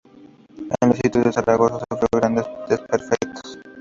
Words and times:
En 0.81 0.89
los 0.89 0.97
Sitios 0.97 1.25
de 1.25 1.31
Zaragoza 1.31 1.77
sufrió 1.91 2.07
grandes 2.13 2.45
desperfectos. 2.67 3.59